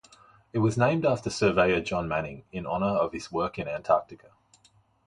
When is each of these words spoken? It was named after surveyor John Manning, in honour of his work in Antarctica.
It 0.51 0.57
was 0.57 0.79
named 0.79 1.05
after 1.05 1.29
surveyor 1.29 1.79
John 1.81 2.07
Manning, 2.07 2.43
in 2.51 2.65
honour 2.65 2.87
of 2.87 3.13
his 3.13 3.31
work 3.31 3.59
in 3.59 3.67
Antarctica. 3.67 4.31